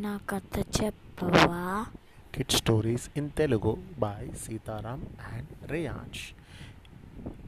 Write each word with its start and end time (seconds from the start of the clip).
నా 0.00 0.20
కథ 0.28 0.58
చెప్పవా? 0.82 1.86
Kid 2.34 2.52
stories 2.52 3.10
in 3.16 3.30
Telugu 3.30 3.78
by 3.98 4.32
Sitaram 4.32 5.06
and 5.32 5.70
Reyansh 5.70 6.34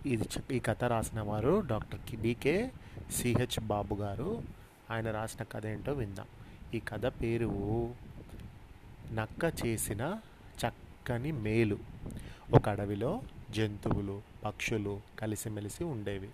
ఇది 0.09 0.22
చె- 0.22 0.53
ఈ 0.53 0.59
కథ 0.59 0.85
రాసిన 0.85 1.21
వారు 1.21 1.61
డాక్టర్కి 1.67 2.71
సిహెచ్ 3.12 3.61
బాబు 3.61 3.95
గారు. 3.95 4.43
ఆయన 4.91 5.11
రాసిన 5.11 5.45
కథ 5.45 5.67
ఏంటో 5.67 5.93
విందాం. 5.93 6.27
ఈ 6.75 6.79
కథ 6.79 7.07
పేరు 7.07 7.93
నక్క 9.12 9.66
చేసిన 9.66 10.19
చక్కని 10.66 11.32
మేలు. 11.32 11.79
ఒక 12.55 12.69
అడవిలో 12.69 13.21
జంతువులు 13.50 14.23
పక్షులు 14.45 15.00
కలిసిమెలిసి 15.19 15.84
ఉండేవి. 15.84 16.29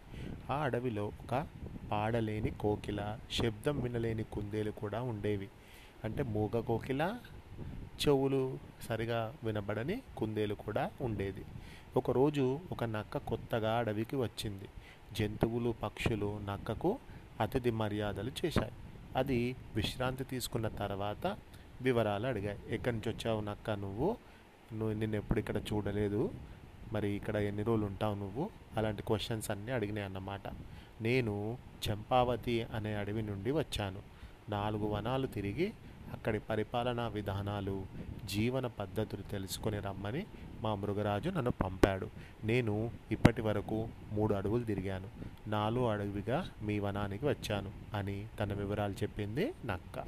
ఆ 0.51 0.55
అడవిలో 0.55 1.07
ఒక 1.07 1.47
పాడలేని 1.93 2.51
కోకిల 2.51 3.19
శబ్దం 3.33 3.81
వినలేని 3.81 4.23
కుందేలు 4.23 4.71
కూడా 4.71 5.03
ఉండేవి. 5.03 5.49
అంటే 6.05 6.23
మూగ 6.23 6.61
కోకిల 6.61 7.19
చెవులు 8.09 8.59
సరిగా 8.89 9.35
వినబడని 9.45 10.03
కుందేలు 10.17 10.55
కూడా 10.55 10.91
ఉండేది. 11.01 11.45
ఒకరోజు 11.97 12.61
ఒక 12.73 12.85
నక్క 12.85 13.19
కొత్తగా 13.19 13.79
అడవికి 13.79 14.17
వచ్చింది. 14.17 14.69
జంతువులు 15.13 15.75
పక్షులు 15.83 16.41
నక్కకు 16.45 16.99
అతిథి 17.41 17.71
మర్యాదలు 17.71 18.33
చేశాయి. 18.47 18.73
అది 19.17 19.57
విశ్రాంతి 19.75 20.25
తీసుకున్న 20.25 20.69
తర్వాత 20.69 21.37
వివరాలు 21.83 22.27
అడిగాయి. 22.27 22.59
ఎక్కడి 22.69 22.97
నుంచి 22.97 23.13
వచ్చావు 23.13 23.41
నక్క 23.41 23.71
నువ్వు? 23.71 24.17
నువ్వు 24.73 24.95
నిన్ను 24.95 25.17
ఎప్పుడు 25.17 25.39
ఇక్కడ 25.39 25.57
చూడలేదు? 25.57 26.31
మరి 26.93 27.09
ఇక్కడ 27.09 27.37
ఎన్ని 27.37 27.63
రోజులు 27.63 27.87
ఉంటావు 27.87 28.15
నువ్వు? 28.15 28.51
అలాంటి 28.77 29.03
క్వశ్చన్స్ 29.03 29.51
అన్నీ 29.51 29.73
అడిగినాయి 29.73 30.05
అన్నమాట. 30.05 30.49
నేను 31.01 31.59
చంపావతి 31.89 32.67
అనే 32.75 32.95
అడవి 32.95 33.23
నుండి 33.23 33.51
వచ్చాను. 33.51 34.18
నాలుగు 34.49 34.87
వనాలు 34.87 35.27
తిరిగి 35.27 35.73
అక్కడి 36.13 36.41
పరిపాలనా 36.41 37.09
విధానాలు 37.09 37.87
జీవన 38.25 38.67
పద్ధతులు 38.67 39.23
తెలుసుకొని 39.23 39.79
రమ్మని 39.79 40.27
మా 40.63 40.75
మృగరాజు 40.75 41.31
నన్ను 41.31 41.51
పంపాడు. 41.51 42.09
నేను 42.45 42.91
ఇప్పటి 43.11 43.43
వరకు 43.43 43.89
మూడు 44.13 44.35
అడుగులు 44.35 44.65
తిరిగాను. 44.65 45.07
నాలుగు 45.49 45.87
అడవిగా 45.87 46.51
మీ 46.63 46.79
వనానికి 46.79 47.27
వచ్చాను 47.27 47.71
అని 47.95 48.27
తన 48.41 48.53
వివరాలు 48.53 48.93
చెప్పింది 48.93 49.55
నక్క. 49.65 50.05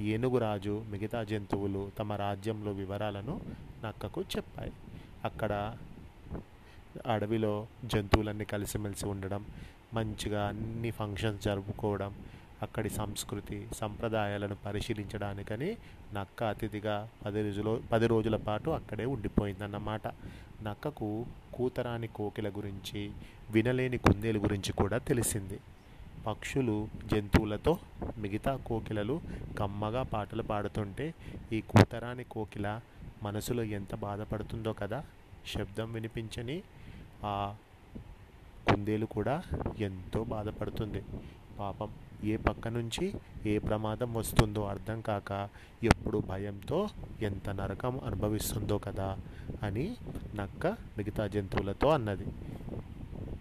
ఏనుగురాజు 0.00 0.84
మిగతా 0.88 1.24
జంతువులు 1.24 1.90
తమ 1.98 2.12
రాజ్యంలో 2.12 2.72
వివరాలను 2.72 3.40
నక్కకు 3.84 4.20
చెప్పాయి. 4.20 4.72
అక్కడ 5.24 5.76
అడవిలో 7.06 7.66
జంతువులన్నీ 7.84 8.44
కలిసిమెలిసి 8.44 9.06
ఉండడం 9.06 9.46
మంచిగా 9.94 10.48
అన్ని 10.48 10.90
ఫంక్షన్స్ 10.90 11.44
జరుపుకోవడం 11.44 12.14
అక్కడి 12.62 12.90
సంస్కృతి 12.90 13.66
సంప్రదాయాలను 13.74 14.56
పరిశీలించడానికని 14.66 15.76
నక్క 16.14 16.42
అతిథిగా 16.42 17.08
పది 17.24 17.42
రోజులు 17.42 17.82
పది 17.92 18.06
రోజుల 18.06 18.36
పాటు 18.36 18.70
అక్కడే 18.70 19.04
ఉండిపోయిందన్నమాట. 19.04 20.06
నక్కకు 20.62 21.26
కూతరాని 21.54 22.06
కోకిల 22.06 22.48
గురించి 22.48 23.10
వినలేని 23.50 23.98
కుందేలు 23.98 24.38
గురించి 24.38 24.72
కూడా 24.72 24.98
తెలిసింది. 24.98 25.60
పక్షులు 26.26 26.88
జంతువులతో 27.12 27.78
మిగతా 28.18 28.56
కోకిలలు 28.56 29.20
కమ్మగా 29.58 30.02
పాటలు 30.02 30.42
పాడుతుంటే 30.42 31.14
ఈ 31.52 31.60
కూతరాని 31.60 32.24
కోకిల 32.24 32.80
మనసులో 33.22 33.62
ఎంత 33.62 33.94
బాధపడుతుందో 33.94 34.72
కదా? 34.72 35.04
శబ్దం 35.46 35.92
వినిపించని 35.92 36.62
ఆ 37.24 37.54
కుందేలు 38.70 39.06
కూడా 39.06 39.42
ఎంతో 39.78 40.24
బాధపడుతుంది. 40.24 41.04
పాపం 41.58 41.90
ఏ 42.24 42.36
పక్క 42.36 42.68
నుంచి 42.68 43.14
ఏ 43.46 43.58
ప్రమాదం 43.58 44.14
వస్తుందో 44.14 44.66
అర్థం 44.66 45.00
కాక 45.00 45.48
ఎప్పుడు 45.82 46.18
భయంతో 46.18 46.88
ఎంత 47.22 47.50
నరకం 47.50 48.00
అనుభవిస్తుందో 48.04 48.78
కదా 48.78 49.18
అని 49.62 49.96
నక్క 50.34 50.66
మిగతా 50.66 51.26
జంతువులతో 51.26 51.88
అన్నది. 51.88 52.26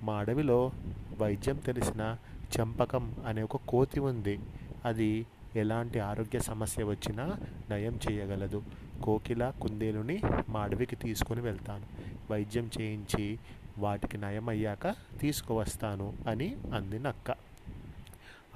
మా 0.04 0.16
అడవిలో 0.16 0.72
వైద్యం 1.18 1.56
తెలిసిన 1.56 2.18
చంపకం 2.60 3.16
అనే 3.28 3.44
ఒక 3.44 3.56
కోతి 3.56 4.00
ఉంది. 4.00 4.40
అది 4.86 5.26
ఎలాంటి 5.56 6.00
ఆరోగ్య 6.00 6.40
సమస్య 6.40 6.84
వచ్చినా 6.84 7.36
నయం 7.70 8.00
చేయగలదు. 8.12 8.64
కోకిల 9.04 9.54
కుందేలుని 9.62 10.22
మా 10.50 10.62
అడవికి 10.62 10.96
తీసుకుని 10.96 11.42
వెళ్తాను. 11.42 11.86
వైద్యం 12.32 12.70
చేయించి 12.82 13.40
వాటికి 13.78 14.18
నయం 14.18 14.50
అయ్యాక 14.50 14.88
తీసుకువస్తాను 15.22 16.14
అని 16.28 16.58
అంది 16.74 17.00
నక్క. 17.00 17.47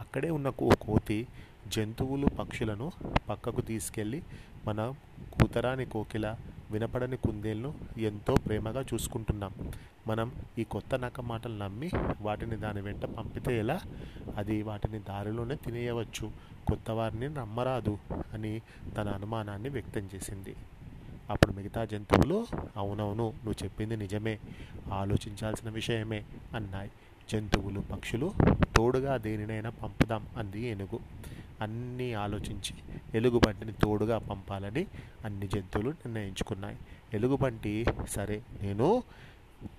అక్కడే 0.01 0.29
ఉన్న 0.29 0.53
ఓ 0.61 0.69
కోతి 0.69 1.27
జంతువులు 1.67 2.27
పక్షులను 2.27 2.91
పక్కకు 3.29 3.61
తీసుకెళ్ళి 3.61 4.23
మన 4.65 4.93
కూతరాని 5.33 5.85
కోకిల 5.85 6.35
వినపడని 6.71 7.17
కుందేలను 7.17 7.73
ఎంతో 7.97 8.35
ప్రేమగా 8.35 8.81
చూసుకుంటున్నాం. 8.81 9.51
మనం 10.07 10.31
ఈ 10.57 10.63
కొత్త 10.63 10.95
నక్క 10.95 11.21
మాటలు 11.21 11.57
నమ్మి 11.57 11.91
వాటిని 12.21 12.55
దాని 12.55 12.81
వెంట 12.81 13.05
పంపితే 13.05 13.59
ఎలా? 13.59 13.81
అది 14.37 14.63
వాటిని 14.63 14.99
దారిలోనే 14.99 15.55
తినేయవచ్చు. 15.55 16.31
కొత్త 16.67 16.91
వారిని 16.91 17.29
నమ్మరాదు 17.29 17.97
అని 18.33 18.61
తన 18.97 19.09
అనుమానాన్ని 19.09 19.69
వ్యక్తం 19.69 20.09
చేసింది. 20.15 20.55
అప్పుడు 21.29 21.51
మిగతా 21.53 21.85
జంతువులు 21.85 22.45
అవునవును 22.77 23.27
నువ్వు 23.27 23.63
చెప్పింది 23.63 23.97
నిజమే 23.97 24.39
ఆలోచించాల్సిన 24.91 25.69
విషయమే 25.69 26.25
అన్నాయి. 26.55 26.91
జంతువులు 27.31 27.79
పక్షులు 27.79 28.33
తోడుగా 28.75 29.17
దేనినైనా 29.17 29.69
పంపుదాం 29.69 30.27
అంది 30.37 30.61
ఏనుగు. 30.61 30.99
అన్నీ 31.61 32.13
ఆలోచించి 32.13 32.75
ఎలుగుబంటిని 33.13 33.71
తోడుగా 33.71 34.17
పంపాలని 34.17 34.87
అన్ని 35.25 35.47
జంతువులు 35.47 35.89
నిర్ణయించుకున్నాయి. 35.89 36.77
ఎలుగుబంటి 37.13 37.85
సరే 38.09 38.41
నేను 38.61 39.03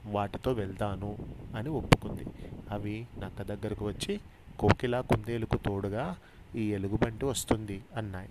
వాటితో 0.06 0.52
వెళ్తాను 0.52 1.16
అని 1.56 1.68
ఒప్పుకుంది. 1.68 2.24
అవి 2.70 3.06
నక్క 3.18 3.42
దగ్గరకు 3.42 3.86
వచ్చి 3.86 4.20
కోకిల 4.58 5.00
కుందేలుకు 5.00 5.56
తోడుగా 5.56 6.16
ఈ 6.56 6.72
ఎలుగుబంటి 6.72 7.24
వస్తుంది 7.24 7.82
అన్నాయి. 7.96 8.28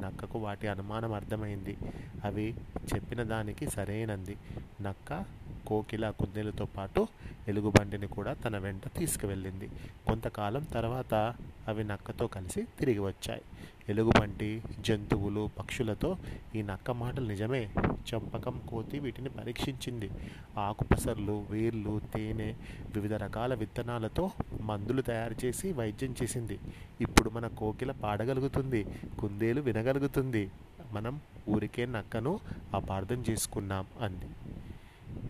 నక్కకు 0.00 0.38
వాటి 0.38 0.68
అనుమానం 0.68 1.12
అర్థమైంది. 1.12 1.76
అవి 2.24 2.54
చెప్పిన 2.94 3.22
దానికి 3.22 3.70
సరైనంది. 3.70 4.36
నక్క 4.80 5.24
కోకిల 5.66 6.10
కుందేలుతో 6.10 6.64
పాటు 6.64 7.06
ఎలుగుబంటిని 7.48 8.06
కూడా 8.06 8.32
తన 8.32 8.58
వెంట 8.58 8.98
తీసుకువెళ్ళింది. 8.98 9.70
కొంతకాలం 10.06 10.62
తర్వాత 10.62 11.34
అవి 11.68 11.84
నక్కతో 11.84 12.26
కలిసి 12.26 12.62
తిరిగి 12.62 12.98
వచ్చాయి. 12.98 13.42
ఎలుగుబంటి 13.88 14.62
జంతువులు 14.80 15.50
పక్షులతో 15.58 16.16
ఈ 16.54 16.62
నక్క 16.62 16.90
మాటలు 16.90 17.26
నిజమే 17.26 17.70
చంపకం 18.14 18.60
కోతి 18.68 18.98
వీటిని 18.98 19.28
పరీక్షించింది. 19.28 20.10
ఆకుపసర్లు 20.58 21.46
వేర్లు 21.50 22.00
తేనె 22.14 22.54
వివిధ 22.94 23.14
రకాల 23.14 23.54
విత్తనాలతో 23.54 24.30
మందులు 24.60 25.02
తయారు 25.02 25.34
చేసి 25.44 25.72
వైద్యం 25.72 26.14
చేసింది. 26.22 26.58
ఇప్పుడు 27.00 27.30
మన 27.30 27.46
కోకిల 27.46 27.90
పాడగలుగుతుంది 27.90 28.86
కుందేలు 29.20 29.60
వినగలుగుతుంది. 29.60 30.50
మనం 30.92 31.20
ఊరికే 31.48 31.86
నక్కను 31.86 32.40
అపార్థం 32.74 33.24
చేసుకున్నాం 33.30 33.86
అంది. 34.00 34.26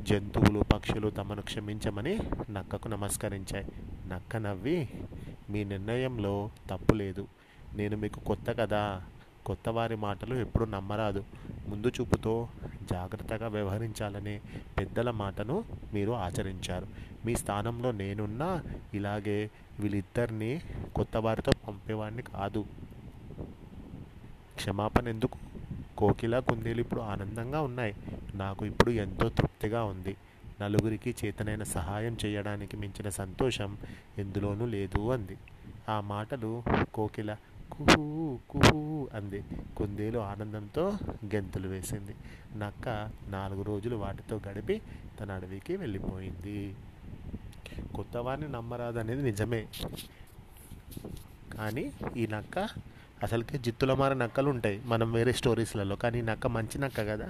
జంతువులు 0.00 0.60
పక్షులు 0.60 1.10
తమను 1.10 1.42
క్షమించమని 1.42 2.18
నక్కకు 2.50 2.88
నమస్కరించాయి. 2.88 3.66
నక్క 4.08 4.36
నవ్వి 4.36 4.88
మీ 5.50 5.64
నిర్ణయంలో 5.64 6.50
తప్పు 6.70 6.94
లేదు. 6.94 7.28
నేను 7.74 7.96
మీకు 7.96 8.20
కొత్త 8.20 8.52
కదా. 8.52 9.02
కొత్త 9.46 9.68
వారి 9.68 9.96
మాటలు 9.96 10.34
ఎప్పుడు 10.34 10.64
నమ్మరాదు. 10.64 11.24
ముందు 11.68 11.88
చూపుతో 11.88 12.48
జాగ్రత్తగా 12.90 13.48
వ్యవహరించాలనే 13.48 14.40
పెద్దల 14.78 15.10
మాటను 15.10 15.64
మీరు 15.94 16.12
ఆచరించారు. 16.12 16.86
మీ 17.26 17.36
స్థానంలో 17.36 17.90
నేనున్నా 17.90 18.62
ఇలాగే 18.94 19.50
వీళ్ళిద్దరిని 19.80 20.60
కొత్త 20.94 21.16
వారితో 21.16 21.52
పంపేవాడిని 21.68 22.22
కాదు. 22.22 22.64
క్షమాపణ 24.54 25.08
ఎందుకు 25.08 25.38
కోకిల 26.00 26.38
కుందేలు 26.38 26.80
ఇప్పుడు 26.80 27.00
ఆనందంగా 27.00 27.60
ఉన్నాయి. 27.62 27.94
నాకు 28.34 28.66
ఇప్పుడు 28.66 28.90
ఎంతో 28.90 29.28
తృప్తిగా 29.28 29.84
ఉంది. 29.84 30.16
నలుగురికి 30.62 31.14
చేతనైన 31.24 31.62
సహాయం 31.62 32.16
చేయడానికి 32.24 32.76
మించిన 32.76 33.08
సంతోషం 33.08 33.78
ఎందులోనూ 34.18 34.66
లేదు 34.66 35.12
అంది. 35.12 35.36
ఆ 35.88 36.00
మాటలు 36.00 36.62
కోకిల 36.94 37.36
కుహూ 37.72 38.38
కుహూ 38.50 39.08
అంది. 39.14 39.44
కుందేలు 39.76 40.18
ఆనందంతో 40.18 40.92
గెంతులు 41.24 41.68
వేసింది. 41.68 42.14
నక్క 42.58 43.10
నాలుగు 43.28 43.62
రోజులు 43.62 43.96
వాటితో 43.96 44.40
గడిపి 44.48 44.82
తన 45.20 45.32
అడవికి 45.32 45.76
వెళ్ళిపోయింది. 45.76 46.76
కొత్త 47.94 48.16
వారిని 48.16 48.48
నమ్మరాదనేది 48.48 49.22
నిజమే. 49.22 49.66
కానీ 51.54 51.92
ఈ 52.16 52.26
నక్క 52.26 52.68
అసలుకి 53.22 53.58
జిత్తుల 53.58 53.92
మార 53.94 54.12
నక్కలు 54.14 54.48
ఉంటాయి 54.48 54.80
మనం 54.84 55.12
వేరే 55.12 55.32
స్టోరీస్లలో 55.32 55.96
కానీ 55.96 56.22
నక్క 56.22 56.46
మంచి 56.48 56.78
నక్క 56.78 57.00
కదా? 57.08 57.28